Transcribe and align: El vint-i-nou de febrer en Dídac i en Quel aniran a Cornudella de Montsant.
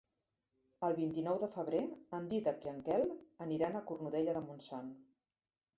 El 0.87 0.95
vint-i-nou 0.99 1.37
de 1.43 1.49
febrer 1.57 1.81
en 2.19 2.25
Dídac 2.33 2.67
i 2.67 2.73
en 2.73 2.81
Quel 2.89 3.07
aniran 3.47 3.77
a 3.83 3.87
Cornudella 3.93 4.39
de 4.41 4.47
Montsant. 4.51 4.91